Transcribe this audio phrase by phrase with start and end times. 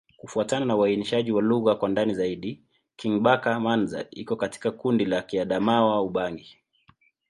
[0.17, 2.61] Kufuatana na uainishaji wa lugha kwa ndani zaidi,
[2.95, 6.57] Kingbaka-Manza iko katika kundi la Kiadamawa-Ubangi.